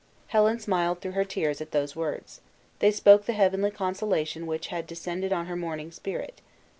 [0.29, 2.41] Helen smiled through her tears at those words.
[2.79, 6.41] They spoke the heavenly consolation which had descended on her mourning spirit.